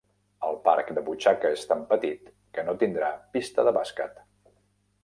El 0.45 0.55
parc 0.63 0.89
de 0.99 1.03
butxaca 1.09 1.51
és 1.57 1.67
tan 1.73 1.85
petit 1.93 2.33
que 2.59 2.65
no 2.71 2.77
tindrà 2.85 3.13
pista 3.39 3.71
de 3.71 3.77
bàsquet. 3.79 4.23